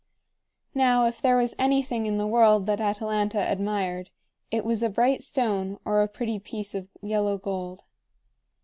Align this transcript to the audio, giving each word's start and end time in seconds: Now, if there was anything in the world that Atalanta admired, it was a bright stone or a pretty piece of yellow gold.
Now, 0.73 1.05
if 1.05 1.21
there 1.21 1.37
was 1.37 1.53
anything 1.59 2.07
in 2.07 2.17
the 2.17 2.25
world 2.25 2.65
that 2.65 2.81
Atalanta 2.81 3.39
admired, 3.47 4.09
it 4.49 4.65
was 4.65 4.81
a 4.81 4.89
bright 4.89 5.21
stone 5.21 5.77
or 5.85 6.01
a 6.01 6.07
pretty 6.07 6.39
piece 6.39 6.73
of 6.73 6.87
yellow 7.03 7.37
gold. 7.37 7.83